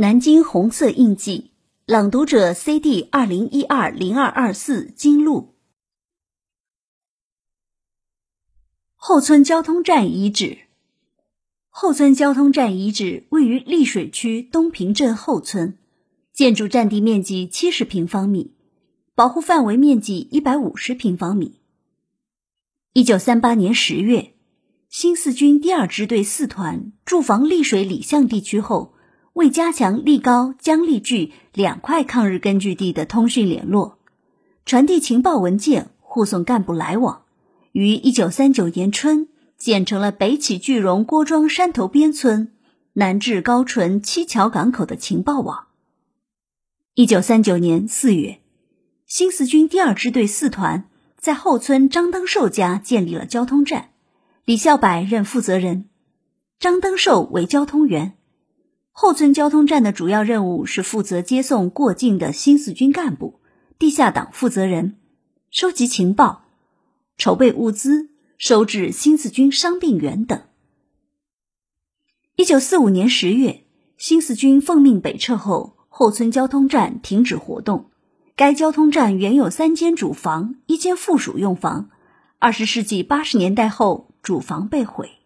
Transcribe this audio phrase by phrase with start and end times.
[0.00, 1.50] 南京红色印记，
[1.84, 5.56] 朗读者 CD 二零一二零二二四金路。
[8.94, 10.58] 后村交通站遗址。
[11.68, 15.76] 后村交通站遗址位于溧水区东平镇后村，
[16.32, 18.54] 建筑占地面积七十平方米，
[19.16, 21.58] 保护范围面积一百五十平方米。
[22.92, 24.34] 一九三八年十月，
[24.88, 28.94] 新四军第二支队四团驻防溧水里巷地区后。
[29.38, 34.00] 为加强立高、江立聚两块抗日根据地的通讯联络、
[34.66, 37.22] 传递情报文件、护送干部来往，
[37.70, 42.50] 于一九三九年春建成了北起句容郭庄山头边村，
[42.94, 45.68] 南至高淳七桥港口的情报网。
[46.94, 48.40] 一九三九年四月，
[49.06, 53.90] 新四军第二支队四团在后村张登寿家建立了交通站，
[54.44, 55.88] 李孝柏任负责人，
[56.58, 58.17] 张登寿为交通员。
[59.00, 63.38] 后村交通站的主要任务是负责接送过境的新四军干部、
[63.78, 64.96] 地下党负责人，
[65.52, 66.42] 收集情报、
[67.16, 70.42] 筹备物资、收治新四军伤病员等。
[72.34, 73.62] 一九四五年十月，
[73.96, 77.90] 新四军奉命北撤后，后村交通站停止活动。
[78.34, 81.88] 该交通站原有三间主房、一间附属用房。
[82.40, 85.17] 二十世纪八十年代后，主房被毁。